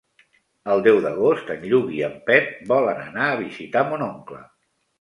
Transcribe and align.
El 0.75 0.79
deu 0.87 0.97
d'agost 1.03 1.51
en 1.57 1.67
Lluc 1.73 1.93
i 1.99 2.01
en 2.09 2.17
Pep 2.31 2.49
volen 2.73 3.05
anar 3.05 3.29
a 3.35 3.39
visitar 3.45 3.87
mon 3.93 4.09
oncle. 4.11 4.45